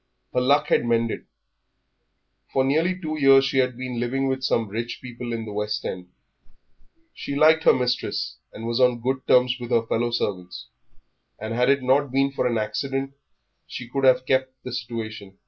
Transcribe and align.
Her 0.33 0.41
luck 0.41 0.69
had 0.69 0.83
mended; 0.83 1.27
for 2.51 2.63
nearly 2.63 2.99
two 2.99 3.19
years 3.19 3.45
she 3.45 3.59
had 3.59 3.77
been 3.77 3.99
living 3.99 4.27
with 4.27 4.41
some 4.41 4.67
rich 4.67 4.99
people 4.99 5.31
in 5.31 5.45
the 5.45 5.53
West 5.53 5.85
End; 5.85 6.09
she 7.13 7.35
liked 7.35 7.65
her 7.65 7.73
mistress 7.75 8.37
and 8.51 8.65
was 8.65 8.79
on 8.79 8.99
good 9.01 9.27
terms 9.27 9.59
with 9.59 9.69
her 9.69 9.85
fellow 9.85 10.09
servants, 10.09 10.69
and 11.37 11.53
had 11.53 11.69
it 11.69 11.83
not 11.83 12.11
been 12.11 12.31
for 12.31 12.47
an 12.47 12.57
accident 12.57 13.13
she 13.67 13.87
could 13.87 14.03
have 14.03 14.25
kept 14.25 14.51
this 14.63 14.81
situation. 14.81 15.37